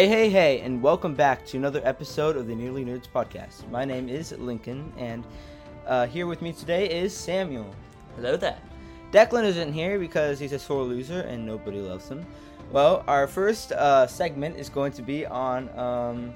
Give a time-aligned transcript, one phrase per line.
[0.00, 3.68] Hey, hey, hey, and welcome back to another episode of the Nearly Nerds podcast.
[3.68, 5.26] My name is Lincoln, and
[5.86, 7.74] uh, here with me today is Samuel.
[8.16, 8.56] Hello there.
[9.12, 12.24] Declan isn't here because he's a sore loser and nobody loves him.
[12.72, 15.68] Well, our first uh, segment is going to be on.
[15.78, 16.32] Um,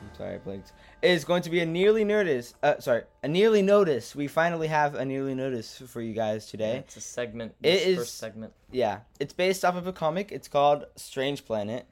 [0.00, 0.74] I'm sorry, I blinked.
[1.02, 2.54] Is going to be a nearly notice.
[2.62, 4.14] Uh, sorry, a nearly notice.
[4.14, 6.76] We finally have a nearly notice for you guys today.
[6.76, 7.56] It's a segment.
[7.64, 8.52] It is- first segment.
[8.70, 10.30] Yeah, it's based off of a comic.
[10.30, 11.88] It's called Strange Planet.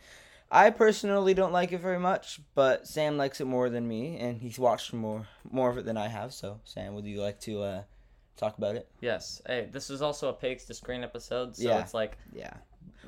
[0.55, 4.41] I personally don't like it very much, but Sam likes it more than me, and
[4.41, 6.34] he's watched more more of it than I have.
[6.34, 7.83] So, Sam, would you like to uh,
[8.37, 8.87] talk about it?
[9.01, 9.41] Yes.
[9.47, 11.80] Hey, this is also a page to screen episode, so Yeah.
[11.80, 12.52] it's like Yeah,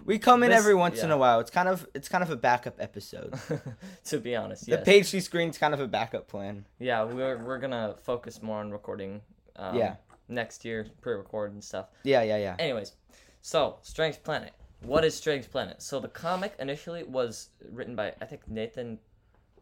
[0.06, 1.38] we come in This- every once in a while.
[1.40, 3.34] It's kind of it's kind of a backup episode.
[4.04, 4.84] to be honest, The yes.
[4.84, 6.64] page she screen's kind of a backup plan.
[6.78, 9.20] yeah, we're we're gonna focus more on recording.
[9.56, 9.96] Um, Yeah.
[10.28, 11.88] Next year, pre-record and stuff.
[12.04, 12.56] Yeah, yeah, yeah.
[12.58, 12.92] Anyways,
[13.42, 14.52] so Strange Planet.
[14.84, 15.80] What is Strange Planet?
[15.82, 18.98] So the comic initially was written by I think Nathan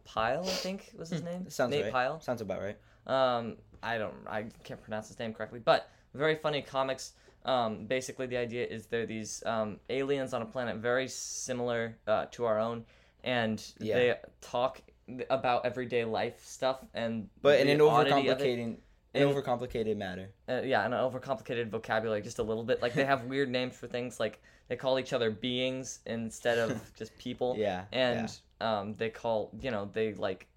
[0.05, 0.43] Pyle.
[0.43, 1.49] I think was his name.
[1.49, 1.91] Sounds Nate right.
[1.93, 2.19] Pyle.
[2.19, 2.77] Sounds about right.
[3.07, 7.13] Um, I don't, I can't pronounce his name correctly, but very funny comics.
[7.45, 12.25] Um, basically, the idea is they're these um, aliens on a planet very similar uh,
[12.31, 12.85] to our own,
[13.23, 13.95] and Yeah.
[13.95, 14.81] they talk
[15.29, 18.77] about everyday life stuff, and But in an oddity of it- overcomplicating,
[19.13, 20.29] an overcomplicated matter.
[20.49, 22.81] uh, yeah, an overcomplicated vocabulary, just a little bit.
[22.81, 26.81] Like they have weird names for things, like they call each other beings instead of
[26.97, 30.47] just people Yeah, and um, they call you know they like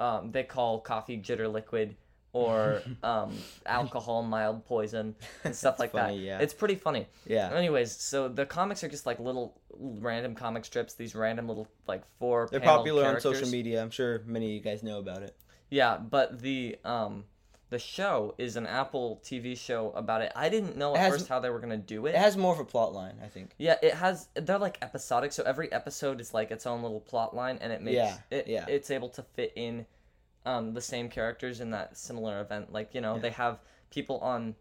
[0.00, 1.96] um, they call coffee jitter liquid
[2.32, 3.32] or um,
[3.66, 6.22] alcohol mild poison and stuff like funny, that.
[6.24, 6.38] yeah.
[6.38, 7.06] It's pretty funny.
[7.26, 10.94] Yeah, Anyways, so the comics are just like little random comic strips.
[10.94, 12.48] These random little like four.
[12.50, 13.82] they're popular on social media.
[13.82, 15.36] I'm sure many of you guys know about it.
[15.70, 17.24] Yeah, but the um
[17.70, 20.32] the show is an Apple TV show about it.
[20.34, 22.10] I didn't know at has- first how they were gonna do it.
[22.14, 23.50] It has more of a plot line, I think.
[23.58, 24.28] Yeah, it has.
[24.34, 27.82] They're like episodic, so every episode is like its own little plot line, and it
[27.82, 28.46] makes Yeah, it.
[28.48, 28.64] yeah.
[28.68, 29.86] It's able to fit in,
[30.46, 32.72] um, the same characters in that similar event.
[32.72, 33.20] Like you know, Yeah.
[33.22, 33.58] they have
[33.90, 34.54] people on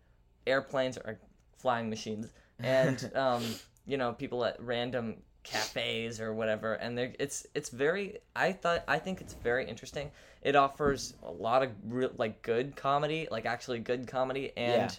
[0.45, 1.19] airplanes or
[1.57, 2.27] flying machines,
[2.59, 3.43] and um,
[3.85, 8.19] you know, people at random cafes or whatever, and it's it's very.
[8.35, 10.11] I thought I think it's very interesting.
[10.41, 14.97] It offers a lot of real like good comedy, like actually good comedy, and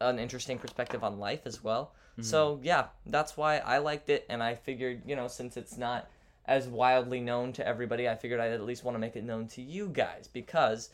[0.00, 1.92] an interesting perspective on life as well.
[2.12, 2.22] Mm-hmm.
[2.22, 6.08] So yeah, that's why I liked it, and I figured you know since it's not
[6.46, 9.48] as wildly known to everybody, I figured I'd at least want to make it known
[9.48, 10.90] to you guys because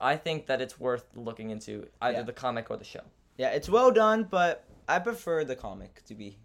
[0.00, 2.22] I think that it's worth looking into either Yeah.
[2.22, 3.02] the comic or the show.
[3.36, 6.38] Yeah, it's well done, but I prefer the comic to be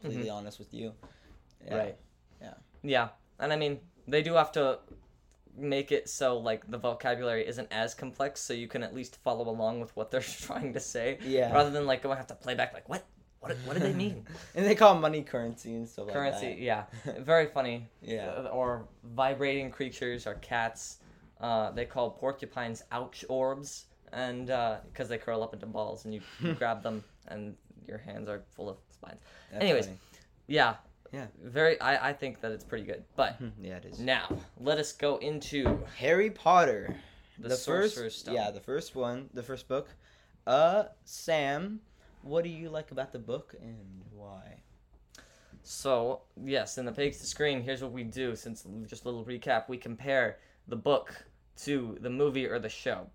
[0.00, 0.36] completely mm-hmm.
[0.36, 0.94] honest with you.
[1.66, 1.76] Yeah.
[1.76, 1.96] Right.
[2.40, 2.54] Yeah.
[2.82, 4.78] Yeah, and I mean they do have to
[5.58, 9.48] make it so like the vocabulary isn't as complex, so you can at least follow
[9.48, 11.18] along with what they're trying to say.
[11.22, 11.52] Yeah.
[11.52, 13.04] Rather than like go have to play back like what
[13.40, 14.24] what what do they mean?
[14.54, 16.84] And they call money currency and stuff Currency, like yeah,
[17.18, 17.88] very funny.
[18.02, 18.28] Yeah.
[18.28, 20.98] Uh, or vibrating creatures or cats.
[21.40, 24.46] Uh, they call porcupines ouch orbs, and
[24.90, 26.22] because they curl up into balls, and you
[26.54, 27.54] grab them, and
[27.86, 29.20] your hands are full of spines.
[29.52, 29.98] That's Anyways, funny.
[30.46, 30.76] Yeah.
[31.12, 31.26] Yeah.
[31.42, 31.80] Very.
[31.80, 33.04] I I think that it's pretty good.
[33.16, 33.98] But Hmm, yeah, it is.
[34.00, 34.28] now
[34.60, 36.94] let us go into Harry Potter.
[37.38, 38.34] the, the first Stone.
[38.34, 39.88] Yeah, the first one, the first book.
[40.46, 41.80] Uh Sam,
[42.22, 43.76] what do you like about the book and
[44.12, 44.60] why?
[45.62, 48.36] So yes, in the page to screen, here's what we do.
[48.36, 50.38] Since just a little recap, we compare
[50.68, 51.14] the book
[51.64, 53.06] to the movie or the show,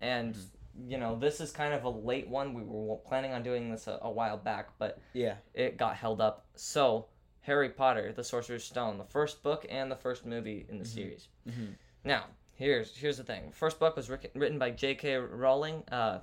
[0.00, 0.90] and Mm-hmm.
[0.90, 2.52] you know this is kind of a late one.
[2.54, 5.36] We were planning on doing this a, a while back, but Yeah.
[5.54, 6.44] it got held up.
[6.54, 7.06] So
[7.46, 11.28] Harry Potter, the Sorcerer's Stone, the first book and the first movie in the series.
[11.48, 11.74] Mhm.
[12.04, 12.24] Now
[12.54, 13.52] here's here's the thing.
[13.52, 15.16] First book was written written by J.K.
[15.16, 16.20] Rowling, uh,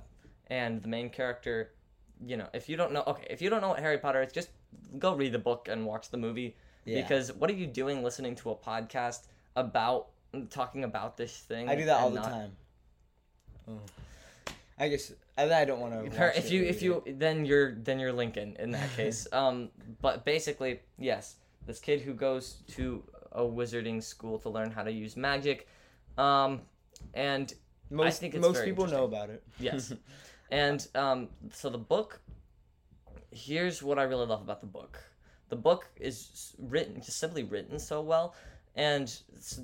[0.48, 1.72] and the main character.
[2.24, 4.32] You know, if you don't know, okay, if you don't know what Harry Potter is,
[4.32, 4.50] just
[4.98, 7.00] go read the book and watch the movie Yeah.
[7.02, 10.08] because what are you doing listening to a podcast about
[10.50, 11.68] talking about this thing?
[11.70, 12.56] I do that all the not- time.
[13.66, 13.80] Oh.
[14.78, 16.36] I guess I, I don't want to.
[16.36, 19.26] If you if you then you're then you're Lincoln in that case.
[19.32, 19.70] um,
[20.00, 21.36] but basically, yes,
[21.66, 23.02] this kid who goes to
[23.32, 25.66] a wizarding school to learn how to use magic,
[26.18, 26.60] um,
[27.14, 27.52] and
[27.90, 29.42] most think it's most people know about it.
[29.58, 29.92] yes,
[30.50, 32.20] and um, so the book.
[33.30, 35.02] Here's what I really love about the book.
[35.48, 38.36] The book is written just simply written so well,
[38.76, 39.08] and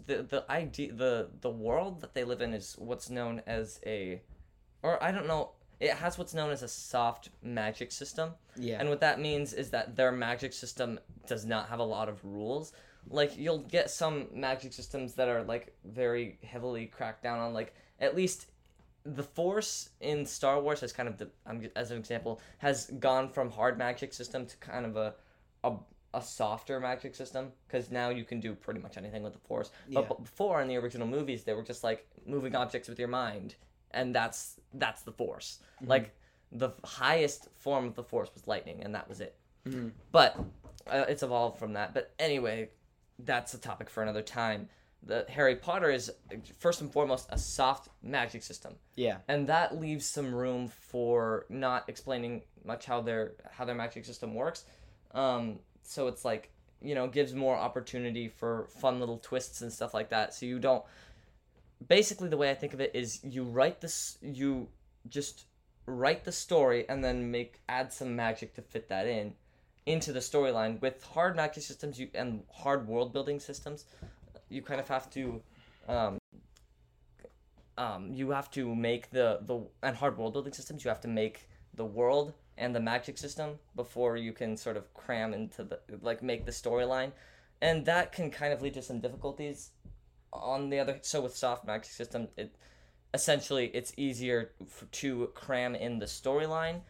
[0.06, 4.22] the the idea the the world that they live in is what's known as a,
[4.82, 5.52] or I don't know.
[5.80, 8.32] It has what's known as a soft magic system.
[8.56, 8.78] yeah.
[8.78, 12.22] And what that means is that their magic system does not have a lot of
[12.24, 12.72] rules.
[13.08, 17.54] Like you'll get some magic systems that are like very heavily cracked down on.
[17.54, 18.46] Like at least
[19.04, 23.30] the Force in Star Wars has kind of the um, as an example has gone
[23.30, 25.14] from hard magic system to kind of a
[25.64, 25.72] a
[26.12, 29.70] a softer magic system because now you can do pretty much anything with the force.
[29.88, 30.00] Yeah.
[30.00, 33.08] But b- before in the original movies, they were just like moving objects with your
[33.08, 33.54] mind,
[33.92, 35.58] and that's that's the force.
[35.76, 35.88] Mm-hmm.
[35.90, 36.14] Like
[36.52, 39.36] the highest form of the force was lightning, and that was it.
[39.66, 39.92] Mhm.
[40.12, 40.36] But
[40.90, 41.94] uh, it's evolved from that.
[41.94, 42.70] But anyway,
[43.18, 44.68] that's a topic for another time.
[45.02, 46.10] The Harry Potter is
[46.58, 49.18] first and foremost a soft magic system Yeah.
[49.28, 54.34] and that leaves some room for not explaining much how their how their magic system
[54.34, 54.64] works.
[55.12, 56.50] Um, so it's like
[56.82, 60.34] you know gives more opportunity for fun little twists and stuff like that.
[60.34, 60.84] So you don't.
[61.86, 64.68] Basically, the way I think of it is you write this you
[65.08, 65.44] just
[65.86, 69.34] write the story and then make add some magic to fit that in
[69.86, 73.86] into the storyline with hard magic systems you and hard world building systems
[74.50, 75.42] you kind of have to
[75.88, 76.18] um,
[77.80, 80.84] um, you have to make the the and hard world building systems.
[80.84, 84.92] You have to make the world and the magic system before you can sort of
[84.92, 87.12] cram into the like make the storyline,
[87.62, 89.70] and that can kind of lead to some difficulties.
[90.32, 92.54] On the other, so with soft magic system, it
[93.12, 96.82] essentially it's easier f- to cram in the storyline,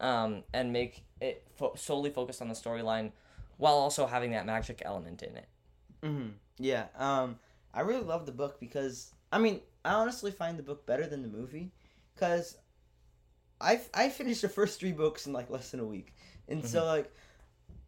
[0.00, 3.12] um, and make it fo- solely focused on the storyline,
[3.56, 5.48] while also having that magic element in it.
[6.02, 6.86] hmm Yeah.
[6.96, 7.38] Um,
[7.72, 11.22] I really love the book because I mean I honestly find the book better than
[11.22, 11.72] the movie,
[12.14, 12.56] because
[13.60, 16.14] I I finished the first three books in like less than a week,
[16.48, 17.12] and so like,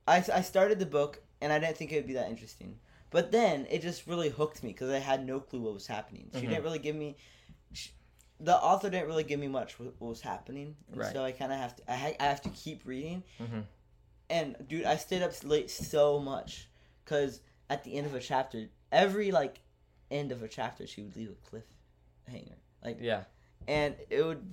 [0.08, 2.78] I I started the book and I didn't think it would be that interesting,
[3.16, 6.28] but then it just really hooked me because I had no clue what was happening.
[6.34, 6.48] She Mhm.
[6.50, 7.16] didn't really give me.
[7.72, 7.90] She,
[8.38, 11.10] the author didn't really give me much what, what was happening, Right.
[11.12, 13.64] so I kind of have to I, ha- I have to keep reading, Mhm.
[14.28, 16.68] and dude, I stayed up late so much
[17.04, 17.40] because
[17.70, 19.60] at the end of a chapter, every like
[20.10, 23.24] end of a chapter, she would leave a cliffhanger, like, Yeah.
[23.66, 24.44] and it would,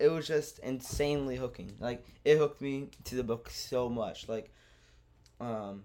[0.00, 1.76] it was just insanely hooking.
[1.78, 4.28] Like it hooked me to the book so much.
[4.28, 4.52] Like,
[5.40, 5.84] um,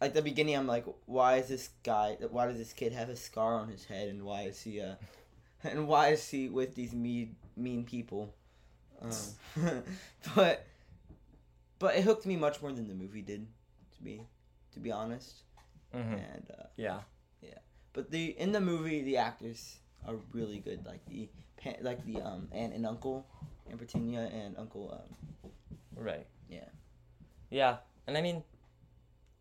[0.00, 2.16] like the beginning, I'm like, why is this guy?
[2.30, 4.94] Why does this kid have a scar on his head, and why is he uh,
[5.64, 8.34] and why is he with these mean mean people?
[9.02, 9.82] Um,
[10.34, 10.66] but
[11.78, 13.46] but it hooked me much more than the movie did,
[13.96, 14.22] to be
[14.72, 15.42] to be honest.
[15.92, 17.00] hmm And uh, Yeah.
[17.92, 20.84] but the in the movie, the actors are really good.
[20.86, 21.28] Like the
[21.82, 23.26] like the um aunt and uncle,
[23.68, 25.16] Aunt Petunia and Uncle um
[25.96, 26.26] Right.
[26.48, 26.68] Yeah.
[27.50, 28.44] Yeah, and I mean,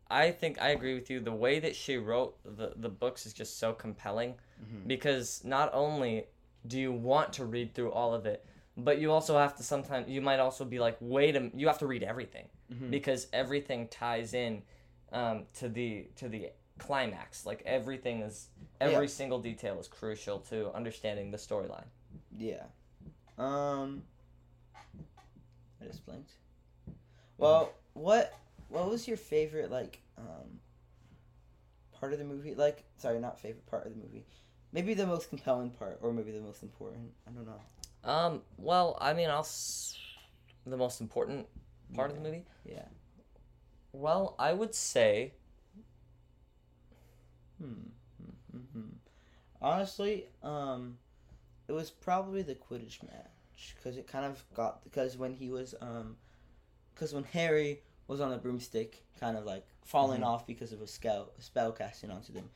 [0.09, 1.19] I think I agree with you.
[1.19, 4.87] The way that she wrote the the books is just so compelling Mhm.
[4.87, 6.27] because not only
[6.67, 8.45] do you want to read through all of it,
[8.75, 11.77] but you also have to sometimes you might also be like, wait a, you have
[11.79, 12.89] to read everything Mhm.
[12.91, 14.63] because everything ties in
[15.11, 17.45] um, to the to the climax.
[17.45, 18.49] Like everything is
[18.81, 21.87] every single detail is crucial to understanding the storyline.
[22.37, 22.65] yeah.
[23.37, 24.03] Um.
[25.81, 26.31] I just blinked.
[27.37, 28.33] Well, what
[28.69, 30.59] what was your favorite like um
[31.99, 32.55] part of the movie?
[32.55, 34.25] Like, sorry, not favorite part of the movie.
[34.71, 37.11] Maybe the most compelling part, or maybe the most important.
[37.27, 38.09] I don't know.
[38.09, 38.41] Um.
[38.57, 39.39] Well, I mean, I'll.
[39.39, 39.97] S-
[40.65, 41.47] the most important
[41.95, 42.45] part of the movie.
[42.65, 42.85] Yeah.
[43.91, 45.33] Well, I would say
[47.59, 47.89] Hmm.
[48.55, 48.87] Mm-hmm.
[49.61, 50.97] Honestly, um,
[51.67, 55.75] it was probably the Quidditch match because it kind of got because when he was
[55.81, 56.15] um,
[56.93, 60.25] because when Harry was on the broomstick, kind of like falling Mhm.
[60.25, 62.49] off because of a spell spell casting onto them,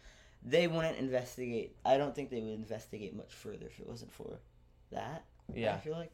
[0.44, 1.76] they wouldn't investigate.
[1.86, 4.40] I don't think they would investigate much further if it wasn't for
[4.92, 5.24] that.
[5.54, 6.12] Yeah, I feel like.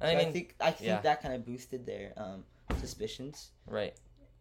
[0.00, 1.00] I So mean, I think I think yeah.
[1.00, 2.44] that kind of boosted their um
[2.80, 3.94] suspicions right.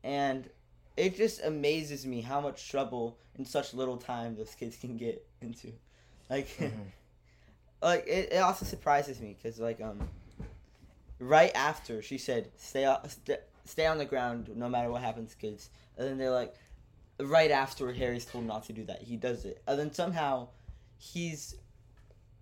[0.03, 0.49] and
[0.97, 5.25] it just amazes me how much trouble in such little time those kids can get
[5.41, 5.71] into
[6.29, 6.91] like Mhm.
[7.81, 10.09] like it, it also surprises me because like um
[11.19, 15.33] right after she said stay on st- stay on the ground no matter what happens
[15.35, 16.55] kids and then they're like
[17.19, 20.47] right after harry's told not to do that he does it and then somehow
[20.97, 21.55] he's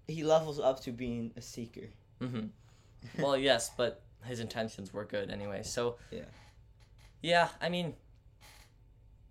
[0.07, 1.87] he levels up to being a seeker
[2.19, 2.45] hmm
[3.19, 5.63] well, yes, but his intentions were good anyway.
[5.63, 6.25] So Yeah.
[7.23, 7.49] yeah.
[7.59, 7.95] I mean,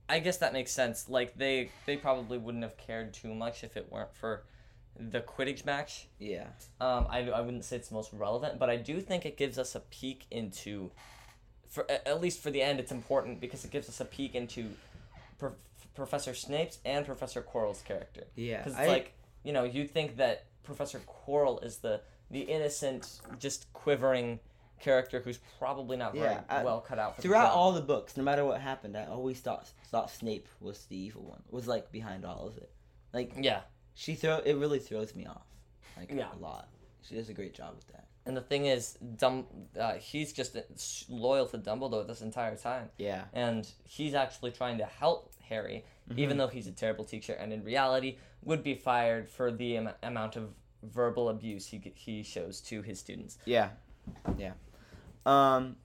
[0.09, 1.09] I guess that makes sense.
[1.09, 4.42] Like they they probably wouldn't have cared too much if it weren't for
[4.99, 6.09] the Quidditch match.
[6.18, 6.49] yeah
[6.80, 9.56] Um, I, I wouldn't say it's the most relevant, but I do think it gives
[9.56, 10.90] us a peek into,
[11.71, 14.71] for at least for the end, it's important because it gives us a peek into
[15.39, 15.55] Prof-
[15.95, 18.25] Professor Snape's and Professor Quirrell's character.
[18.37, 19.12] yeah Because I- it's like
[19.45, 24.39] you know you think that Professor Quirrell is the the innocent, just quivering
[24.79, 27.57] character who's probably not very Yeah, I- well cut out for Throughout job.
[27.57, 31.23] all the books, no matter what happened, I always thought thought Snape was the evil
[31.23, 31.43] one.
[31.50, 32.71] Was like behind all of it.
[33.12, 33.62] Like yeah,
[33.95, 35.47] she throw it really throws me off.
[35.97, 36.29] Like Yeah.
[36.35, 36.69] a lot.
[37.03, 38.07] She does a great job with that.
[38.27, 39.47] And the thing is, Dum-
[39.79, 40.57] uh, he's just
[41.09, 42.91] loyal to Dumbledore this entire time.
[42.99, 43.25] Yeah.
[43.33, 45.85] And he's actually trying to help Harry,
[46.17, 49.91] even though he's a terrible teacher, and in reality would be fired for the am-
[50.03, 50.50] amount of
[50.83, 53.39] verbal abuse he he shows to his students.
[53.45, 53.71] Yeah,
[54.39, 54.53] yeah.
[55.27, 55.77] Um,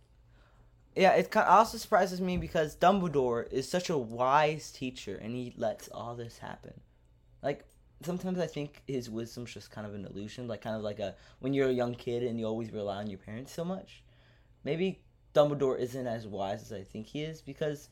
[0.96, 1.14] yeah.
[1.14, 5.88] It kind also surprises me because Dumbledore is such a wise teacher, and he lets
[5.90, 6.74] all this happen.
[7.42, 7.66] Like
[8.04, 11.16] sometimes I think his wisdom's just kind of an illusion, like kind of like a
[11.40, 14.04] when you're a young kid and you always rely on your parents so much.
[14.64, 15.00] Maybe
[15.34, 17.90] Dumbledore isn't as wise as I think he is because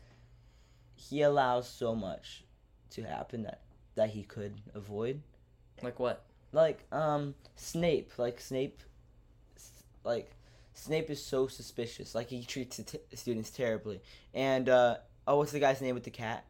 [0.96, 2.44] he allows so much
[2.92, 3.62] to happen that
[3.96, 5.22] that he could avoid
[5.82, 6.24] Like what?
[6.52, 8.82] like um Snape, like Snape,
[10.04, 10.32] like
[10.74, 12.16] Snape is so suspicious.
[12.16, 14.02] Like he treats the t- students terribly.
[14.34, 16.46] And uh oh, what's the guy's name with the cat?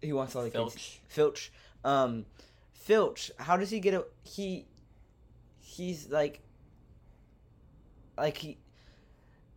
[0.00, 0.74] He wants all the kids.
[0.74, 1.00] Filch.
[1.08, 1.52] Filch.
[1.84, 2.24] Um,
[2.80, 3.30] Filch.
[3.38, 4.66] How does he get a he?
[5.60, 6.40] He's like.
[8.16, 8.58] Like he.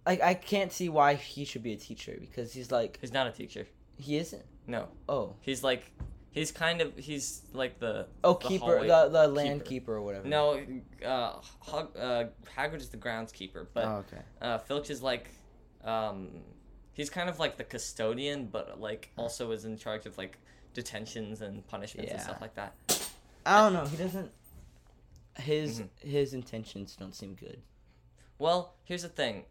[0.05, 3.27] Like I can't see why he should be a teacher because he's like He's not
[3.27, 3.67] a teacher.
[3.97, 4.43] he isn't.
[4.67, 5.35] No, Oh.
[5.41, 5.91] he's like,
[6.31, 9.69] he's kind of he's like the Oh, The keeper, the the land keeper.
[9.69, 10.27] keeper or whatever.
[10.27, 10.59] no.
[11.05, 12.25] Uh, Hug, uh,
[12.57, 14.21] Hagrid is the groundskeeper, but oh, okay.
[14.41, 15.29] uh, Filch is like,
[15.83, 16.29] um,
[16.93, 20.37] he's kind of like the custodian, but like also is in charge of like
[20.73, 22.73] detentions and punishments and stuff like that.
[23.45, 23.85] I don't know.
[23.85, 24.31] He doesn't.
[25.37, 25.89] His Mhm.
[26.01, 27.61] his intentions don't seem good.
[28.37, 29.45] Well, here's the thing.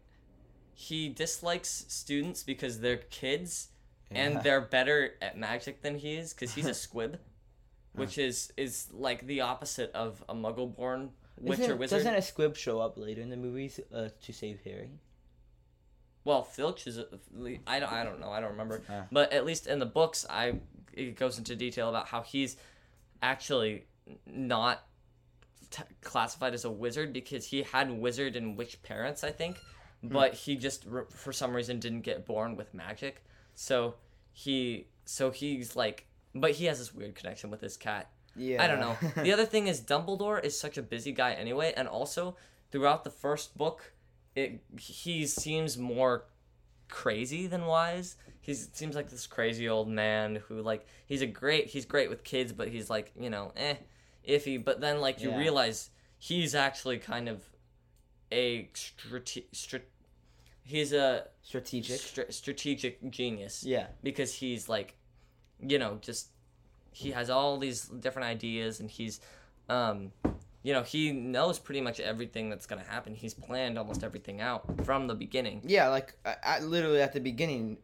[0.73, 3.69] He dislikes students because they're kids
[4.09, 7.19] and they're better at magic than he is because he's a squib,
[7.93, 11.99] which is is like the opposite of a muggle-born witch or wizard.
[11.99, 14.91] Doesn't a squib show up later in the movies uh, to save Harry?
[16.23, 16.97] Well, Filch is.
[16.99, 17.07] A,
[17.65, 17.91] I don't.
[17.91, 18.29] I don't know.
[18.31, 18.83] I don't remember.
[18.89, 19.07] Ah.
[19.11, 20.59] But at least in the books, I
[20.93, 22.57] it goes into detail about how he's
[23.21, 23.85] actually
[24.25, 24.83] not
[25.69, 29.57] t- classified as a wizard because he had wizard and witch parents, I think,
[30.01, 30.09] hmm.
[30.09, 33.23] but he just r- for some reason didn't get born with magic.
[33.55, 33.95] So
[34.31, 34.87] he.
[35.05, 36.05] So he's like.
[36.33, 38.09] But he has this weird connection with his cat.
[38.37, 38.63] Yeah.
[38.63, 38.95] I don't know.
[39.21, 42.37] the other thing is Dumbledore is such a busy guy anyway, and also
[42.71, 43.91] throughout the first book,
[44.35, 46.25] it he seems more
[46.91, 48.15] crazy than wise.
[48.39, 52.23] He seems like this crazy old man who like he's a great he's great with
[52.23, 53.75] kids, but he's like you know eh
[54.27, 54.63] iffy.
[54.63, 55.37] But then like you Yeah.
[55.39, 57.43] realize he's actually kind of
[58.31, 59.81] a strate- strat-
[60.63, 61.99] he's a strategic.
[61.99, 63.87] stra- strategic genius Yeah.
[64.03, 64.95] because he's like
[65.59, 66.29] you know just
[66.91, 69.19] he has all these different ideas and he's
[69.69, 70.11] um
[70.63, 74.41] you know he knows pretty much everything that's going to happen he's planned almost everything
[74.41, 77.77] out from the beginning Yeah, like I, I, literally at the beginning,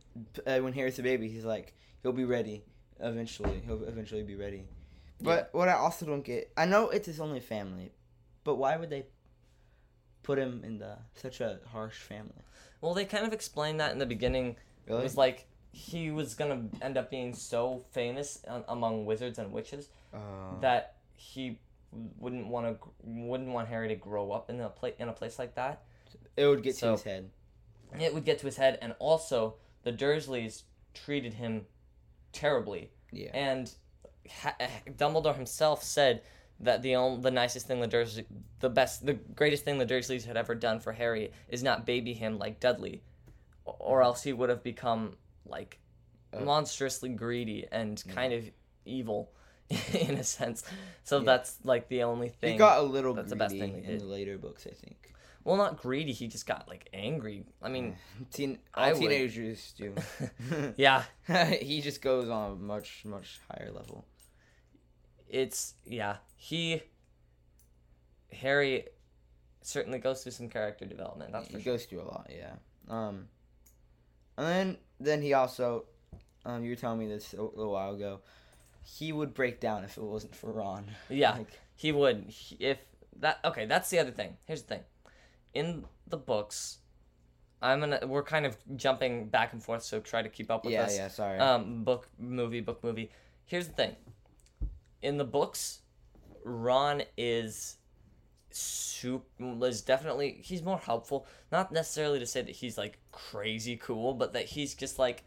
[0.45, 2.63] uh, when Harry's a baby, he's like, he'll be ready
[2.99, 3.61] eventually.
[3.65, 4.63] He'll eventually be ready.
[5.21, 7.91] But what I also don't get, I know it's his only family,
[8.43, 9.07] but why would they
[10.23, 12.43] put him in the such a harsh family?
[12.81, 14.55] well they kind of explained that in the beginning
[14.87, 14.99] Really?
[14.99, 19.39] it was like he was going to end up being so famous uh, among wizards
[19.39, 21.59] and witches Uh, that he
[21.91, 25.39] wouldn't want to wouldn't want Harry to grow up in a place in a place
[25.39, 25.83] like that
[26.35, 27.29] it would get so- to his head.
[27.99, 30.63] it would get to his head and also the dursleys
[30.93, 31.65] treated him
[32.33, 33.31] terribly Yeah.
[33.33, 33.73] and
[34.29, 34.55] ha-
[34.97, 36.21] dumbledore himself said
[36.59, 38.25] that the only, the nicest thing the Dursley,
[38.59, 42.13] the best the greatest thing the dursleys had ever done for harry is not baby
[42.13, 43.01] him like dudley
[43.65, 45.15] or else he would have become
[45.45, 45.79] like
[46.33, 46.41] Uh.
[46.41, 48.43] monstrously greedy and kind of
[48.85, 49.31] evil
[49.93, 50.63] in a sense
[51.03, 51.23] so Yeah.
[51.25, 53.89] that's like the only thing He got a little that's the greedy best thing in
[53.91, 54.01] did.
[54.01, 55.13] the later books, I think.
[55.43, 57.95] well not greedy he just got like angry i mean
[58.31, 59.93] Teen, I teenagers do.
[60.77, 61.03] yeah
[61.59, 64.05] he just goes on a much much higher level.
[65.29, 66.81] it's yeah he
[68.31, 68.85] harry
[69.61, 72.53] certainly goes through some character development that's he sure goes through a lot, yeah.
[72.89, 73.27] Um,
[74.37, 75.85] and then then he also,
[76.45, 78.21] um, you were telling me this a little while ago.
[78.89, 80.85] He would break down if it wasn't for Ron.
[81.09, 82.79] yeah Like, he would He- if
[83.19, 84.83] that okay that's the other thing here's the thing
[85.53, 86.77] in the books
[87.61, 90.73] i'm gonna we're kind of jumping back and forth so try to keep up with
[90.73, 91.01] yeah, us yeah.
[91.03, 91.39] Yeah, sorry.
[91.39, 93.09] um book movie book movie
[93.45, 93.95] here's the thing
[95.01, 95.79] in the books
[96.43, 97.77] ron is
[98.51, 99.25] soup
[99.63, 104.33] is definitely he's more helpful not necessarily to say that he's like crazy cool but
[104.33, 105.23] that he's just like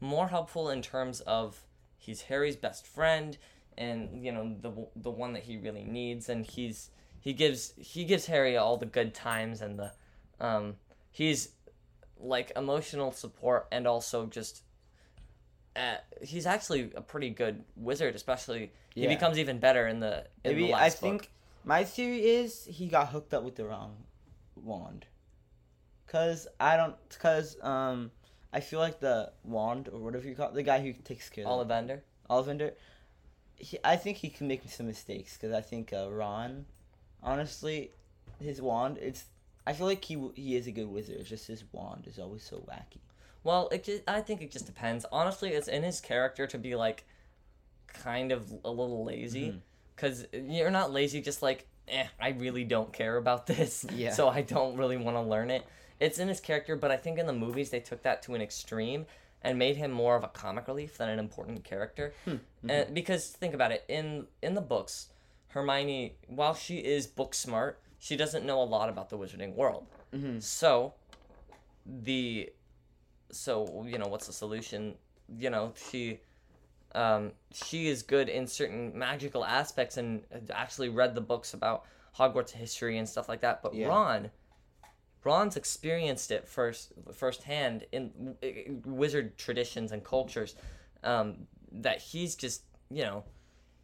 [0.00, 1.64] more helpful in terms of
[2.04, 3.36] he's harry's best friend
[3.76, 8.04] and you know the the one that he really needs and he's he gives he
[8.04, 9.92] gives harry all the good times and the
[10.40, 10.76] um
[11.10, 11.50] he's
[12.18, 14.62] like emotional support and also just
[15.76, 19.08] uh, he's actually a pretty good wizard especially he Yeah.
[19.08, 21.30] becomes even better in the in Maybe the I last think
[21.64, 23.96] my theory is he got hooked up with the wrong
[24.54, 25.06] wand.
[26.06, 26.94] Cause I don't.
[27.18, 28.12] Cause um,
[28.54, 31.44] I feel like the wand or whatever you call it, the guy who takes care
[31.44, 32.00] of Ollivander.
[32.30, 32.72] Ollivander.
[33.56, 35.36] He, I think he can make some mistakes.
[35.36, 36.64] Cause I think uh, Ron,
[37.22, 37.90] honestly,
[38.40, 38.98] his wand.
[39.00, 39.24] It's.
[39.66, 41.16] I feel like he he is a good wizard.
[41.18, 43.00] It's just his wand is always so wacky.
[43.42, 45.04] Well, it just, I think it just depends.
[45.12, 47.04] Honestly, it's in his character to be like
[47.88, 49.60] kind of a little lazy
[49.94, 54.12] because you're not lazy, just like eh, I really don't care about this, Yeah.
[54.18, 55.64] so I don't really want to learn it.
[56.00, 58.42] It's in his character, but I think in the movies they took that to an
[58.42, 59.06] extreme
[59.42, 62.14] and made him more of a comic relief than an important character.
[62.24, 62.36] Hmm.
[62.68, 65.08] And because think about it, in in the books,
[65.48, 69.86] Hermione, while she is book smart, she doesn't know a lot about the wizarding world.
[70.12, 70.42] Mhm.
[70.42, 70.94] So,
[71.86, 72.52] the,
[73.30, 74.94] so you know what's the solution?
[75.38, 76.20] You know she,
[76.94, 81.84] um, she is good in certain magical aspects and actually read the books about
[82.18, 83.62] Hogwarts history and stuff like that.
[83.62, 83.88] But Yeah.
[83.88, 84.30] Ron,
[85.24, 88.36] Ron's experienced it first firsthand in
[88.84, 90.54] wizard traditions and cultures.
[91.02, 93.24] Um, that he's just you know,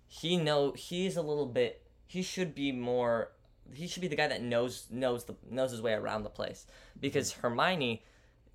[0.06, 1.82] he know he's a little bit.
[2.06, 3.32] He should be more.
[3.73, 6.66] He should be the guy that knows knows the knows his way around the place
[6.99, 8.02] because Hermione,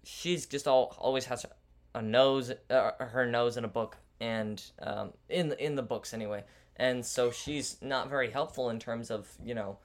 [0.03, 1.45] she's just all always has
[1.93, 6.43] a nose uh, her nose in a book and um, in in the books anyway,
[6.75, 9.77] and so she's not very helpful in terms of you know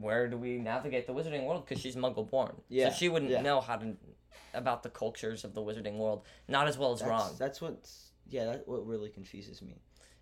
[0.00, 3.30] where do we navigate the wizarding world because she's muggle born Yeah, so she wouldn't
[3.30, 3.42] yeah.
[3.42, 3.96] know how to
[4.54, 8.10] about the cultures of the wizarding world not as well as That's, Ron That's what's
[8.28, 8.44] yeah.
[8.46, 9.74] That's what really confuses me.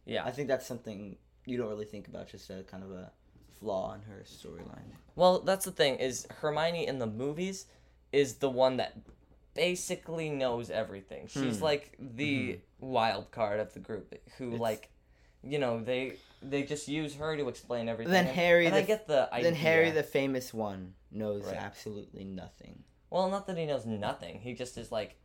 [0.04, 1.16] yeah I think that's something
[1.46, 3.10] you don't really think about, just a kind of a
[3.60, 4.90] flaw in her storyline.
[5.14, 7.66] Well, that's the thing is Hermione in the movies
[8.12, 8.96] is the one that
[9.54, 11.26] basically knows everything.
[11.28, 11.64] She's Hmm.
[11.64, 14.90] like the wild card of the group who It's- like
[15.46, 18.12] you know, they they just use her to explain everything.
[18.12, 19.44] Then And- Harry and the I get the idea.
[19.50, 21.56] Then Harry, the famous one, knows Right.
[21.56, 22.84] absolutely nothing.
[23.10, 24.40] Well, not that he knows nothing.
[24.40, 25.16] He just is like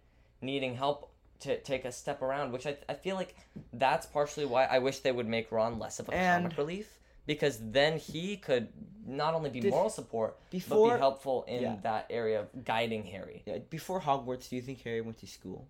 [0.41, 3.35] needing help to take a step around, which I, I feel like
[3.73, 6.99] that's partially why I wish they would make Ron less of a And- comic relief
[7.25, 8.69] because then he could
[9.05, 11.75] not only be Did- moral support but be helpful in yeah.
[11.83, 13.43] that area of guiding Harry.
[13.45, 15.67] yeah, before Hogwarts, do you think Harry went to school?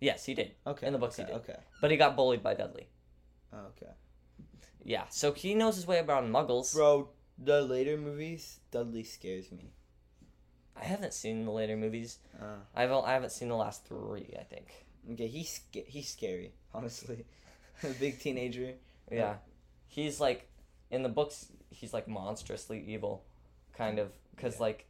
[0.00, 0.52] Yes, he did.
[0.66, 0.86] Okay.
[0.86, 1.34] In the books he did.
[1.36, 1.56] Okay.
[1.80, 2.88] But he got bullied by Dudley.
[3.54, 3.92] Okay.
[4.84, 6.74] Yeah, so he knows his way around muggles.
[6.74, 9.70] Bro, the later movies, Dudley scares me.
[10.76, 12.18] I haven't seen the later movies.
[12.40, 14.66] Uh, I've I haven't seen the last three, I think.
[15.12, 17.24] okay, he's he's scary, honestly.
[17.82, 18.74] a big teenager.
[19.10, 19.36] Yeah.
[19.86, 20.48] He's like
[20.90, 23.24] in the books he's like monstrously evil
[23.76, 24.62] kind of cuz Yeah.
[24.62, 24.86] like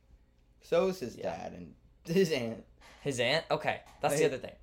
[0.62, 1.37] So is his Yeah.
[1.37, 1.74] dad and
[2.07, 2.64] his aunt.
[3.03, 4.57] his aunt, okay, that's the other thing.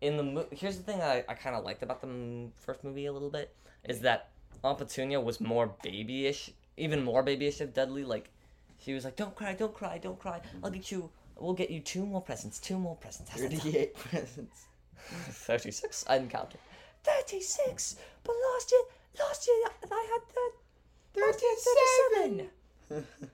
[0.00, 2.82] In the mo- here's the thing I, I kind of liked about the m- first
[2.84, 4.30] movie a little bit is that
[4.64, 8.30] Aunt Petunia was more babyish, even more babyish of Dudley like
[8.78, 10.40] she was like, "Don't cry, don't cry, don't cry.
[10.64, 13.62] I'll get you we'll get you two more presents, two more presents." How's that sound?
[13.62, 14.64] 38 presents.
[15.30, 16.04] 36.
[16.08, 16.60] I didn't count it.
[17.04, 17.96] 36.
[18.24, 18.80] But last year,
[19.18, 19.56] last year
[19.90, 20.50] I had the
[21.20, 22.50] 37!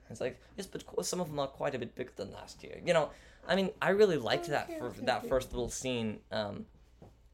[0.09, 2.79] It's like yes, but some of them are quite a bit bigger than last year.
[2.85, 3.09] You know,
[3.47, 6.65] I mean, I really liked that for that first little scene um,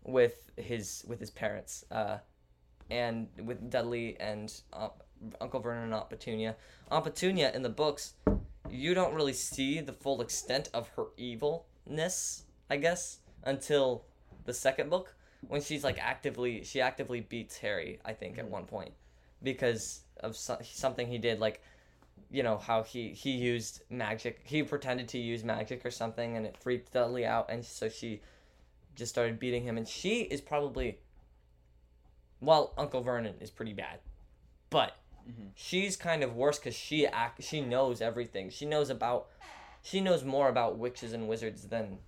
[0.03, 2.17] with his with his parents uh,
[2.89, 4.93] and with Dudley and Aunt,
[5.41, 6.55] Uncle Vernon and Aunt Petunia.
[6.91, 8.13] Aunt Petunia in the books,
[8.69, 14.05] you don't really see the full extent of her evilness, I guess, until
[14.45, 15.15] the second book
[15.47, 17.99] when she's like actively she actively beats Harry.
[18.05, 18.93] I think at one point
[19.41, 21.61] because of so- something he did like
[22.33, 26.45] you know how he he used magic he pretended to use magic or something and
[26.47, 28.21] it freaked dudley out and so she
[28.95, 30.97] just started beating him and she is probably
[32.41, 33.99] well uncle vernon is pretty bad
[34.69, 34.95] but
[35.29, 35.51] Mhm.
[35.55, 39.29] she's kind of worse because she act she knows everything she knows about
[39.81, 41.99] she knows more about witches and wizards than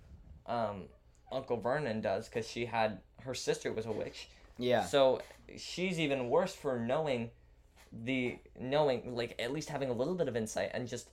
[0.46, 0.88] um
[1.32, 4.84] uncle vernon does because she had her sister was a witch Yeah.
[4.84, 5.20] so
[5.56, 7.30] she's even worse for knowing
[8.04, 11.08] the knowing like at least having a little bit of insight and just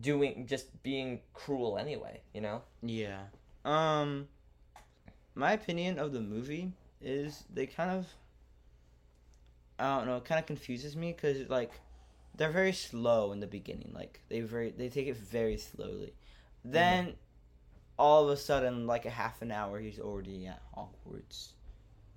[0.00, 2.62] doing just being cruel anyway, you know?
[2.82, 3.22] Yeah.
[3.64, 4.28] Um
[5.34, 8.06] my opinion of the movie is they kind of
[9.78, 11.72] I don't know, it kind of confuses me cuz like
[12.36, 13.92] they're very slow in the beginning.
[13.94, 16.12] Like they very they take it very slowly.
[16.64, 17.14] Then
[17.98, 21.52] all of a sudden like a half an hour he's already at Hogwarts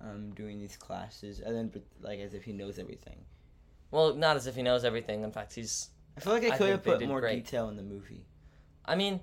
[0.00, 3.24] um doing these classes and then but, like as if he knows everything.
[3.92, 5.22] Well, not as if he knows everything.
[5.22, 7.44] In fact, he's I feel like they I could have put more great.
[7.44, 8.24] detail in the movie.
[8.84, 9.20] I mean,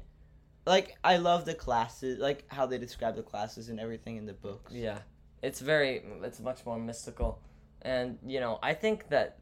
[0.65, 4.34] Like I love the classes, like how they describe the classes and everything in the
[4.34, 4.71] books.
[4.71, 4.99] yeah.
[5.41, 7.41] It's very it's much more mystical.
[7.82, 9.39] And, you know, I think that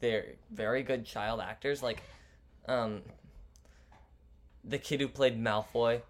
[0.00, 2.02] they're very good child actors like
[2.68, 3.02] um
[4.64, 6.00] the kid who played Malfoy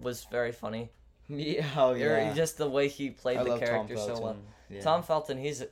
[0.00, 0.90] was very funny.
[1.28, 2.34] Yeah, oh, Or yeah.
[2.34, 4.36] just the way he played I the character so well.
[4.68, 4.82] Yeah.
[4.82, 5.62] Tom Felton, he's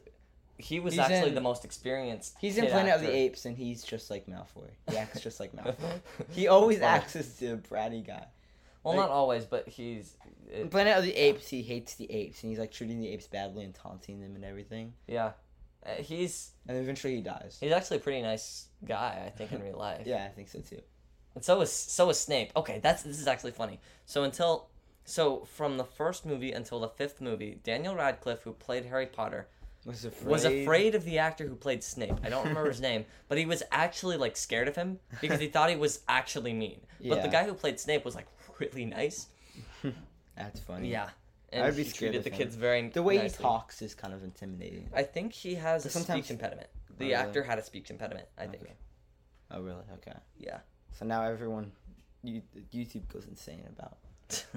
[0.60, 2.36] he was He's actually in- the most experienced.
[2.40, 4.68] He's in Planet of the Apes, and he's just like Malfoy.
[4.88, 6.00] He acts just like Malfoy.
[6.30, 8.26] He always acts as the bratty guy.
[8.82, 10.16] Well, like- not always, but he's
[10.52, 13.26] In Planet of the Apes, he hates the apes, and he's like treating the apes
[13.26, 14.94] badly and taunting them and everything.
[15.06, 15.32] yeah.
[15.86, 17.56] Uh, he's And eventually he dies.
[17.58, 20.02] he's actually a pretty nice guy, I think, in real life.
[20.06, 20.82] Yeah, I think so too.
[21.34, 22.52] And so is so is Snape.
[22.54, 23.80] Okay, that's this is actually funny.
[24.04, 24.68] So until
[25.06, 29.48] so from the first movie until the fifth movie, Daniel Radcliffe, who played Harry Potter,
[29.86, 30.30] Was afraid.
[30.30, 32.14] was afraid of the actor who played Snape.
[32.22, 35.46] I don't remember his name, but he was actually like scared of him because he
[35.48, 36.80] thought he was actually mean.
[37.06, 38.26] But the guy who played Snape was like
[38.58, 39.28] really nice.
[40.36, 40.90] That's funny.
[40.90, 41.08] Yeah,
[41.50, 42.36] and I'd be he treated the him.
[42.36, 43.36] kids very The way nicely.
[43.38, 44.88] he talks is kind of intimidating.
[44.94, 46.68] I think he has a speech impediment.
[46.72, 47.14] Oh, The really?
[47.14, 48.28] actor had a speech impediment.
[48.38, 48.64] I think.
[49.50, 49.84] Oh, really?
[49.94, 50.12] Okay.
[50.38, 50.58] Yeah.
[50.92, 51.72] So now everyone,
[52.22, 53.96] you, YouTube goes insane about.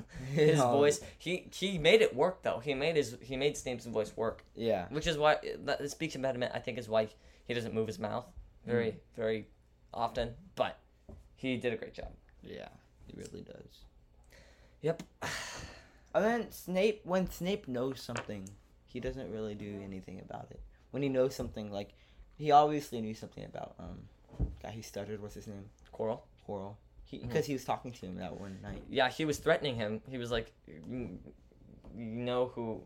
[0.33, 0.99] his voice.
[1.17, 2.59] He he made it work though.
[2.59, 4.43] He made his he made Snape's voice work.
[4.55, 4.87] Yeah.
[4.89, 7.07] which is why that the speech impediment I think is why
[7.47, 8.25] he doesn't move his mouth
[8.65, 8.97] very Mm.
[9.15, 9.47] very
[9.93, 10.33] often.
[10.55, 10.77] But
[11.35, 12.11] he did a great job.
[12.41, 12.69] Yeah.
[13.07, 13.85] He really does.
[14.81, 15.03] Yep.
[16.15, 18.47] And then Snape, when Snape knows something,
[18.85, 20.59] he doesn't really do anything about it.
[20.91, 21.89] When he knows something, like
[22.37, 23.97] he obviously knew something about um,
[24.61, 25.19] guy he stuttered.
[25.23, 25.65] What's his name?
[25.91, 26.19] Quirrell.
[26.47, 26.75] Quirrell.
[27.13, 27.27] He Mm-hmm.
[27.27, 28.81] because he was talking to him that one night.
[28.89, 30.01] Yeah, he was threatening him.
[30.09, 30.51] He was like,
[30.89, 31.19] "You
[31.95, 32.81] know who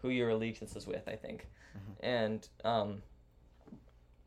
[0.00, 1.94] who your allegiance is with." I think, Mhm.
[2.00, 3.02] and um,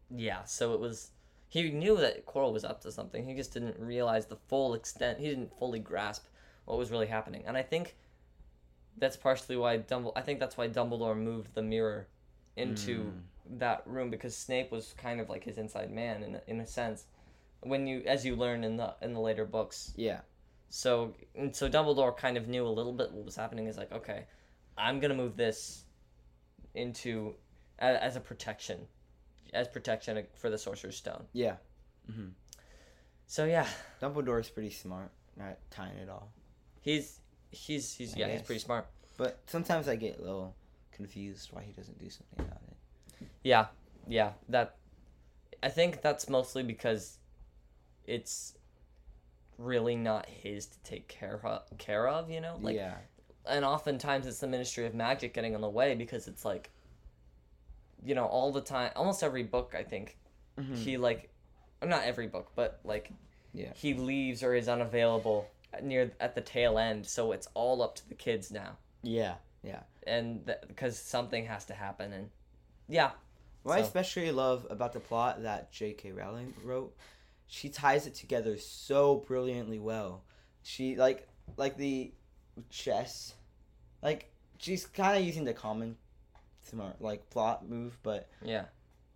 [0.10, 0.44] yeah.
[0.44, 1.12] So it was.
[1.50, 3.26] He knew that Quirrell was up to something.
[3.26, 5.20] He just didn't realize the full extent.
[5.20, 6.26] He didn't fully grasp
[6.66, 7.44] what was really happening.
[7.46, 7.96] And I think
[8.98, 10.14] that's partially why Dumbledore.
[10.16, 12.08] I think that's why Dumbledore moved the mirror
[12.56, 13.58] into Mm.
[13.60, 17.06] that room because Snape was kind of like his inside man in in a sense.
[17.62, 20.22] When you, as you learn in the in the later books, Yeah.
[20.70, 23.68] so and so Dumbledore kind of knew a little bit what was happening.
[23.68, 24.26] Is like, okay,
[24.78, 25.86] I'm gonna move this
[26.74, 27.36] into
[27.80, 28.88] a, as a protection,
[29.54, 31.26] as protection for the Sorcerer's Stone.
[31.34, 31.58] Yeah.
[32.12, 32.30] hmm
[33.28, 33.68] So yeah,
[34.02, 36.32] Dumbledore is pretty smart Not tying it all.
[36.82, 37.20] he's
[37.52, 38.88] he's he's I yeah he's pretty smart.
[39.18, 40.56] But sometimes I get a little
[40.92, 43.28] confused why he doesn't do something about it.
[43.44, 43.68] Yeah,
[44.08, 44.32] yeah.
[44.50, 44.78] That
[45.62, 47.20] I think that's mostly because
[48.06, 48.54] it's
[49.58, 52.30] really not his to take care of, care of.
[52.30, 52.96] You know, like yeah.
[53.48, 56.70] and oftentimes it's the Ministry of Magic getting in the way because it's like,
[58.04, 60.18] you know, all the time, almost every book I think
[60.58, 60.76] Mhm.
[60.76, 61.30] he like,
[61.84, 63.12] not every book, but like,
[63.54, 63.74] Yeah.
[63.76, 65.48] he leaves or is unavailable
[65.82, 69.36] near at the tail end, so it's all up to the kids now, Yeah.
[69.64, 69.84] Yeah.
[70.06, 72.30] and because something has to happen, and
[72.88, 73.12] yeah,
[73.64, 76.12] What I especially love about the plot that J.K.
[76.12, 76.96] Rowling wrote,
[77.52, 80.24] she ties it together so brilliantly well.
[80.64, 82.14] She like like the
[82.70, 83.34] chess,
[84.02, 85.98] like she's kind of using the common
[86.64, 88.66] smart like plot move, but yeah,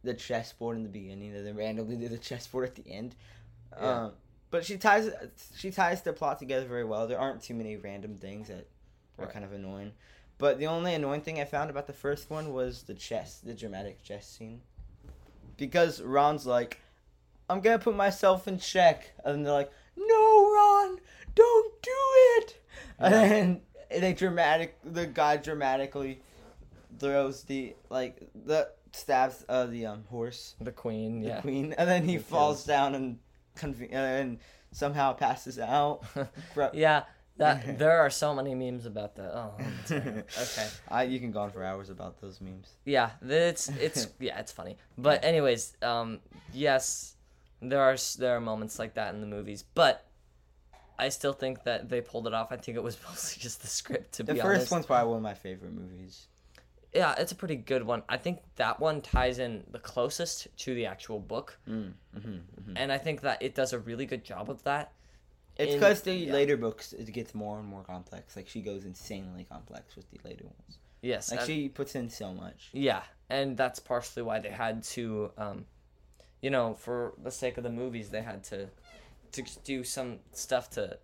[0.03, 3.15] the chessboard in the beginning and then randomly do the chessboard at the end.
[3.79, 4.05] Yeah.
[4.05, 4.11] Um,
[4.51, 5.09] but she ties
[5.55, 7.07] she ties the plot together very well.
[7.07, 8.67] There aren't too many random things that
[9.17, 9.29] are Right.
[9.33, 9.93] kind of annoying.
[10.37, 13.53] But the only annoying thing I found about the first one was the chess, the
[13.53, 14.59] dramatic chess scene.
[15.55, 16.81] Because Ron's like,
[17.49, 19.11] I'm gonna put myself in check.
[19.23, 20.99] And they're like, No, Ron,
[21.35, 21.91] don't do
[22.37, 22.61] it.
[22.99, 23.61] And then
[24.01, 26.21] they dramatic, the guy dramatically
[26.99, 31.89] throws the, like, the stabs uh, the um horse, the Queen, the yeah, queen, and
[31.89, 32.65] then he falls kills.
[32.65, 33.19] down and,
[33.57, 34.39] conve- and
[34.71, 36.03] somehow passes out.
[36.73, 37.03] Yeah.
[37.37, 39.35] That there are so many memes about that.
[39.35, 39.55] Oh,
[39.91, 40.67] okay.
[40.89, 42.69] I, you can go on for hours about those memes.
[42.85, 44.77] Yeah, it's it's yeah, it's funny.
[44.97, 46.19] But anyways, um,
[46.53, 47.14] yes,
[47.61, 50.05] there are there are moments like that in the movies, but
[50.97, 52.51] I still think that they pulled it off.
[52.51, 54.71] I think it was mostly just the script, to The be first honest.
[54.71, 56.27] one's probably one of my favorite movies.
[56.93, 58.03] Yeah, it's a pretty good one.
[58.07, 62.77] I think that one ties in the closest to the actual book, Mm, hmm hmm
[62.77, 64.93] and I think that it does a really good job of that.
[65.57, 66.33] It's because the yeah.
[66.33, 68.35] later books it gets more and more complex.
[68.35, 70.77] Like she goes insanely complex with the later ones.
[71.01, 72.69] Yes, Like she puts in so much.
[72.73, 75.65] Yeah, and that's partially why they had to, um,
[76.41, 78.69] you know, for the sake of the movies, they had to,
[79.31, 80.97] to do some stuff to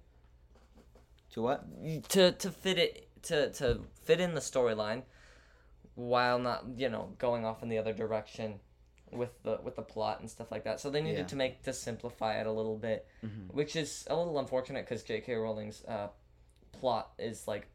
[1.31, 1.65] To what?
[2.09, 5.03] to to fit it to to fit in the storyline,
[5.95, 8.59] while not you know going off in the other direction,
[9.11, 10.79] with the with the plot and stuff like that.
[10.79, 11.25] So they needed Yeah.
[11.27, 13.53] to make to simplify it a little bit, Mhm.
[13.53, 15.33] which is a little unfortunate because J.K.
[15.35, 16.09] Rowling's uh,
[16.73, 17.67] plot is like,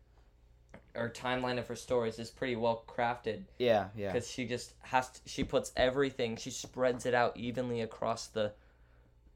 [0.97, 4.13] or timeline of her stories is pretty well crafted Yeah, yeah.
[4.13, 8.53] because she just has to, she puts everything she spreads it out evenly across the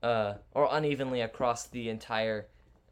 [0.03, 2.47] uh or unevenly across the entire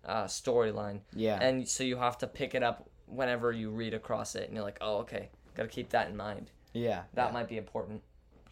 [0.04, 1.38] uh, storyline, Yeah.
[1.42, 4.64] and so you have to pick it up whenever you read across it, and you're
[4.64, 6.50] like, oh, okay, gotta keep that in mind.
[6.72, 7.02] yeah.
[7.14, 7.32] That yeah.
[7.32, 8.02] might be important.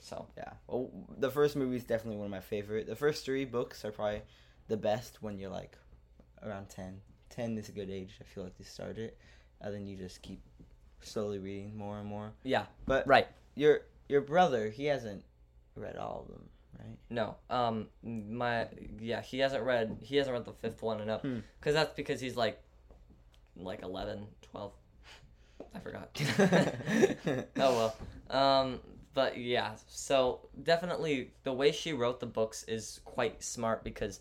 [0.01, 0.53] So Yeah.
[0.67, 2.87] Well, the first movie is definitely one of my favorite.
[2.87, 4.23] The first three books are probably
[4.69, 5.79] the best when you're like
[6.43, 7.01] around 10.
[7.31, 8.15] 10 is a good age.
[8.21, 9.17] I feel like to start it.
[9.61, 10.41] And then you just keep
[11.01, 12.33] slowly reading more and more.
[12.45, 13.27] yeah, But right.
[13.55, 15.25] your your brother, he hasn't
[15.75, 16.97] read all of them, right?
[17.11, 18.69] No, um, my
[19.01, 21.39] yeah, he hasn't read he hasn't read the fifth one and up, Hmm.
[21.59, 22.61] because that's because he's like,
[23.57, 24.73] like 11, 12.
[25.75, 26.11] I forgot.
[27.59, 27.93] oh
[28.31, 28.39] well.
[28.39, 28.81] Um,
[29.15, 34.21] but yeah, so definitely the way she wrote the books is quite smart because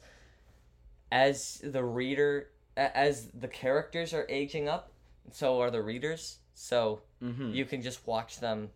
[1.12, 4.92] as the reader, as the characters are aging up,
[5.32, 6.40] so are the readers.
[6.54, 7.52] So mm-hmm.
[7.52, 8.70] you can just watch them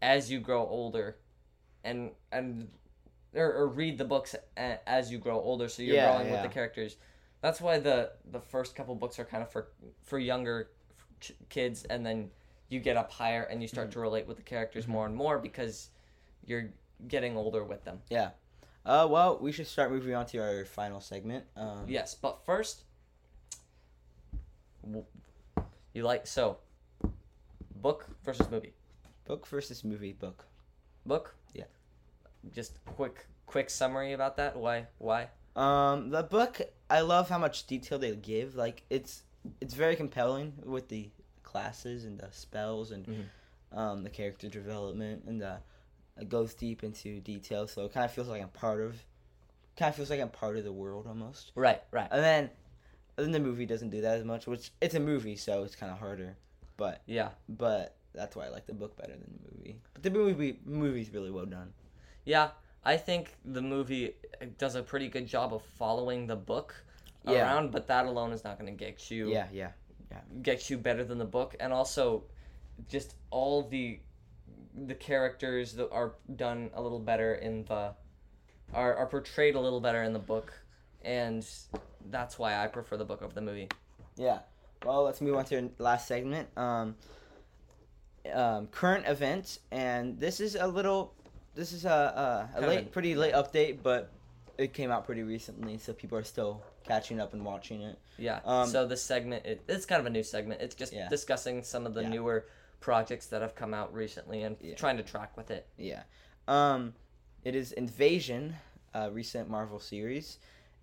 [0.00, 1.16] as you grow older
[1.84, 2.68] and and
[3.34, 6.42] or, or read the books a, as you grow older so you're Yeah, growing with
[6.42, 6.96] the characters
[7.40, 9.68] that's why the the first couple books are kind of for
[10.04, 10.70] for younger
[11.20, 12.30] ch- kids and then
[12.68, 15.38] you get up higher and you start to relate with the characters more and more
[15.38, 15.90] because
[16.44, 16.70] you're
[17.06, 18.30] getting older with them Yeah.
[18.86, 21.44] Uh, well, we should start moving on to our final segment.
[21.56, 22.84] Um, yes but first
[25.94, 26.58] you like so
[27.76, 28.72] book versus movie
[29.24, 30.12] Book versus movie.
[30.14, 30.46] Book.
[31.04, 31.64] book Yeah.
[32.54, 37.66] just quick quick summary about that why why Um, the book, I love how much
[37.66, 38.54] detail they give.
[38.54, 39.22] Like it's
[39.60, 41.10] it's very compelling with the
[41.42, 43.76] classes and the spells and Mhm.
[43.76, 45.58] um, the character development and the
[46.16, 47.66] it goes deep into detail.
[47.68, 49.04] So it kind of feels like I'm part of,
[49.76, 51.52] kind of feels like I'm part of the world almost.
[51.54, 52.50] right right And then,
[53.24, 55.92] then the movie doesn't do that as much, which it's a movie, so it's kind
[55.92, 56.36] of harder.
[56.76, 59.76] But yeah but that's why I like the book better than the movie.
[59.94, 61.72] But the movie movie's really well done.
[62.24, 62.50] Yeah,
[62.84, 64.14] I think the movie
[64.58, 66.74] does a pretty good job of following the book
[67.24, 67.42] Yeah.
[67.42, 69.70] around, but that alone is not going to get you Yeah, yeah,
[70.10, 70.20] yeah.
[70.42, 72.24] get you better than the book, and also
[72.88, 74.00] just all the
[74.86, 77.92] the characters that are done a little better in the
[78.72, 80.52] are are portrayed a little better in the book,
[81.08, 81.46] and
[82.10, 83.68] that's why I prefer the book over the movie.
[84.16, 84.40] yeah.
[84.84, 86.48] Well, let's move on to our last segment.
[86.56, 86.94] Um,
[88.32, 91.14] um, current events, and this is a little,
[91.56, 94.12] this is a a, a late, pretty late update, but
[94.56, 97.98] it came out pretty recently, so people are still catching up and watching it.
[98.18, 98.38] Yeah.
[98.44, 100.60] Um, so this segment, it, it's kind of a new segment.
[100.60, 101.08] It's just Yeah.
[101.08, 102.08] discussing some of the Yeah.
[102.10, 102.46] newer
[102.80, 104.74] projects that have come out recently and Yeah.
[104.76, 105.66] trying to track with it.
[105.76, 106.02] Yeah.
[106.46, 106.94] Um,
[107.44, 108.54] it is Invasion,
[108.94, 110.38] a recent Marvel series,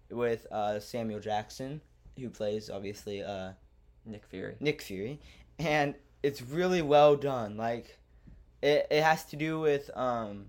[0.09, 1.81] with uh, Samuel Jackson,
[2.19, 3.51] who plays obviously uh,
[4.05, 4.55] Nick Fury.
[4.59, 5.19] Nick Fury,
[5.59, 7.57] and it's really well done.
[7.57, 7.97] Like,
[8.61, 10.45] it, it has to do with um,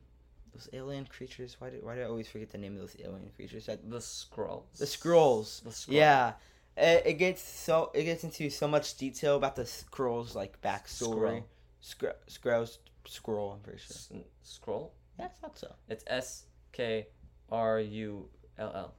[0.53, 1.57] those alien creatures.
[1.59, 3.67] Why do why do I always forget the name of those alien creatures?
[3.67, 4.79] That, The scrolls.
[4.79, 5.61] the scrolls.
[5.65, 5.97] The scrolls.
[5.97, 6.33] Yeah.
[6.79, 11.43] It, it gets so it gets into so much detail about the scrolls like backstory.
[11.81, 12.13] Scroll.
[12.27, 12.79] Scrolls.
[13.07, 13.53] Scroll.
[13.53, 13.95] I'm pretty sure.
[13.95, 14.11] S-
[14.43, 14.93] scroll.
[15.19, 15.75] Yeah, I thought so.
[15.89, 17.07] It's S K
[17.51, 18.95] R U L L.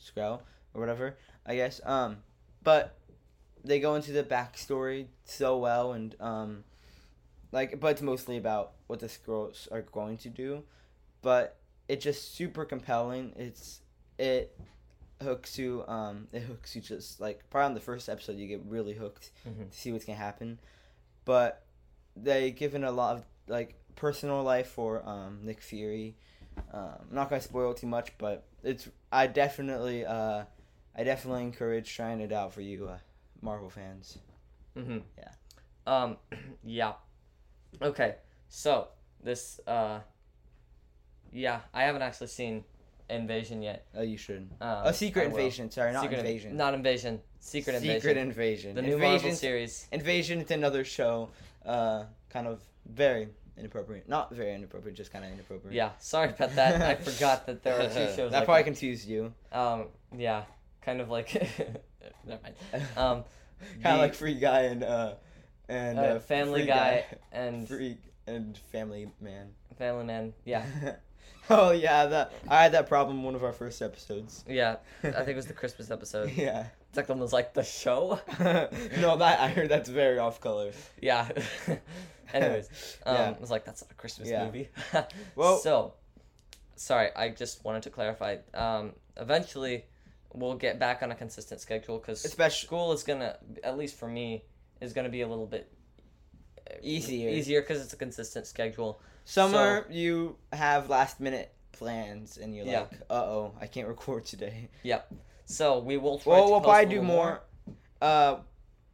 [0.00, 0.40] Skrull
[0.74, 1.80] or whatever, I guess.
[1.84, 2.18] Um,
[2.62, 2.96] but
[3.64, 6.64] they go into the backstory so well, and um,
[7.52, 10.62] like, but it's mostly about what the Skrulls are going to do.
[11.22, 11.56] But
[11.88, 13.32] it's just super compelling.
[13.36, 13.80] It's
[14.18, 14.56] it
[15.22, 15.84] hooks you.
[15.86, 19.30] Um, it hooks you just like probably on the first episode you get really hooked
[19.46, 19.70] Mhm.
[19.70, 20.58] to see what's gonna happen.
[21.24, 21.62] But
[22.16, 26.16] they give in a lot of like personal life for um, Nick Fury.
[26.72, 30.44] Um, I'm not gonna spoil too much, but it's I definitely uh,
[30.96, 32.98] I definitely encourage trying it out for you uh,
[33.42, 34.18] Marvel fans.
[34.76, 34.98] Mm-hmm.
[35.18, 35.32] Yeah.
[35.86, 36.16] Um.
[36.64, 36.92] yeah.
[37.82, 38.16] Okay.
[38.48, 38.88] So
[39.22, 39.60] this.
[39.66, 40.00] Uh.
[41.32, 42.64] Yeah, I haven't actually seen
[43.10, 43.86] Invasion yet.
[43.96, 44.48] Oh, you should.
[44.60, 45.36] Um, a secret I will.
[45.36, 45.70] invasion.
[45.70, 46.56] Sorry, not Secret in- invasion.
[46.56, 47.20] Not invasion.
[47.40, 48.00] Secret invasion.
[48.00, 48.74] Secret invasion.
[48.76, 49.88] the new Marvel series.
[49.92, 51.30] Invasion is another show.
[51.64, 53.28] Uh, kind of very
[53.60, 54.08] inappropriate.
[54.08, 55.74] Not very inappropriate, just kind of inappropriate.
[55.74, 55.90] Yeah.
[55.98, 56.82] Sorry about that.
[56.82, 58.30] I forgot that there were two shows.
[58.32, 59.32] that like probably confused you.
[59.52, 59.86] Um.
[60.16, 60.44] Yeah.
[60.82, 61.32] Kind of like.
[62.26, 62.54] never mind.
[62.96, 63.24] Um.
[63.82, 65.14] kind of like Free Guy and uh,
[65.68, 69.50] and Uh, uh, Family Free Guy and Free and Family Man.
[69.78, 70.32] Family Man.
[70.44, 70.64] Yeah.
[71.50, 74.44] oh yeah, that I had that problem in one of our first episodes.
[74.48, 74.76] Yeah.
[75.02, 76.32] I think it was the Christmas episode.
[76.32, 76.66] yeah.
[76.96, 78.18] Like almost like the show.
[78.40, 80.72] no, that I heard that's very off color.
[81.00, 81.28] Yeah.
[82.34, 83.30] Anyways, um, Yeah.
[83.30, 84.44] it was like that's not a Christmas Yeah.
[84.46, 84.68] movie.
[85.36, 85.94] Well- so
[86.76, 88.38] sorry, I just wanted to clarify.
[88.54, 89.84] Um, eventually,
[90.32, 94.08] we'll get back on a consistent schedule because Especially school is gonna, at least for
[94.08, 94.44] me,
[94.80, 95.70] is gonna be a little bit
[96.82, 97.28] Easier.
[97.30, 99.00] Easier because it's a consistent schedule.
[99.24, 102.80] summer, you have last minute plans and you're Yeah.
[102.82, 104.68] like, uh oh, I can't record today.
[104.84, 105.12] Yep.
[105.50, 107.40] So we will try Well, to we'll probably do little more.
[108.00, 108.36] Uh,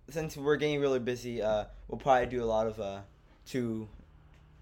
[0.09, 3.01] since we're getting really busy, uh, we'll probably do a lot of uh,
[3.47, 3.87] two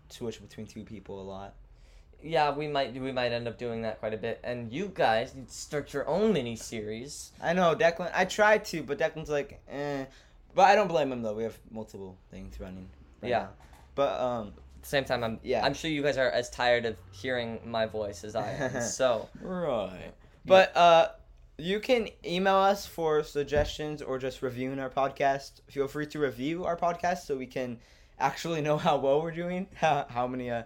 [0.09, 1.55] switch between two people a lot.
[2.23, 4.41] Yeah, we might we might end up doing that quite a bit.
[4.43, 7.33] And you guys need to start your own mini series.
[7.41, 8.11] I know Declan.
[8.15, 10.07] I tried to, but Declan's like, eh.
[10.55, 11.35] But I don't blame him though.
[11.35, 12.89] We have multiple things running.
[13.23, 13.39] Right Yeah.
[13.39, 13.49] Now.
[13.95, 15.65] But um, At the same time, I'm Yeah.
[15.65, 18.81] I'm sure you guys are as tired of hearing my voice as I am.
[18.99, 20.13] so Right.
[20.47, 21.09] But uh
[21.59, 25.61] you can email us for suggestions or just reviewing our podcast.
[25.71, 27.79] Feel free to review our podcast so we can
[28.19, 29.67] actually know how well we're doing.
[29.75, 30.63] How, how many uh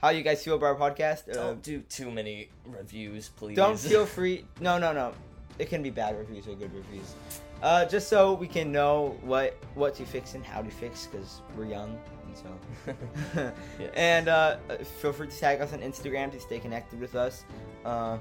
[0.00, 1.28] how you guys feel about our podcast.
[1.28, 3.54] Uh, don't do too many reviews, please.
[3.54, 5.12] don't feel free No, no, no.
[5.58, 7.14] It can be bad reviews or good reviews.
[7.62, 11.42] Uh just so we can know what what to fix and how to fix cuz
[11.54, 12.94] we're young and so
[13.78, 13.90] Yes.
[13.94, 14.56] and uh,
[15.00, 17.44] feel free to tag us on Instagram to stay connected with us.
[17.84, 18.16] Uh,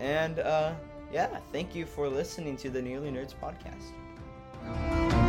[0.00, 0.72] and uh,
[1.14, 5.23] yeah, thank you for listening to the Nearly Nerds podcast.